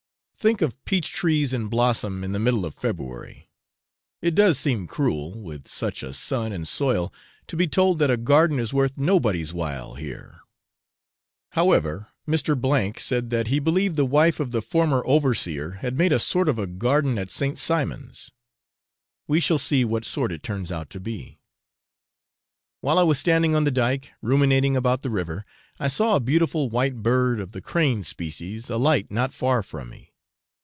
[0.41, 3.51] Think of peach trees in blossom in the middle of February!
[4.23, 7.13] It does seem cruel, with such a sun and soil,
[7.45, 10.39] to be told that a garden is worth nobody's while here;
[11.51, 12.57] however, Mr.
[12.65, 16.49] O said that he believed the wife of the former overseer had made a 'sort
[16.49, 17.59] of a garden' at St.
[17.59, 18.31] Simon's.
[19.27, 21.39] We shall see 'what sort' it turns out to be.
[22.79, 25.45] While I was standing on the dyke, ruminating above the river,
[25.79, 30.07] I saw a beautiful white bird of the crane species alight not far from me.